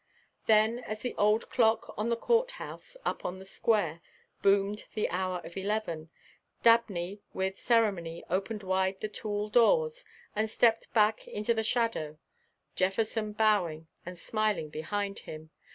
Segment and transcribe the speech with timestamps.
[0.47, 4.01] Then as the old clock on the courthouse up on the square
[4.41, 6.09] boomed the hour of eleven,
[6.63, 10.03] Dabney with ceremony opened wide the tall doors
[10.35, 12.17] and stepped back into the shadow,
[12.75, 15.51] Jefferson bowing and smiling behind him.